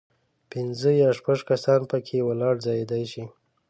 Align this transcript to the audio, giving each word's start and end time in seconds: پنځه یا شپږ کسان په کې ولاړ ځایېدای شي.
پنځه 0.51 0.89
یا 1.01 1.09
شپږ 1.17 1.39
کسان 1.49 1.81
په 1.91 1.97
کې 2.05 2.25
ولاړ 2.27 2.55
ځایېدای 2.65 3.03
شي. 3.11 3.23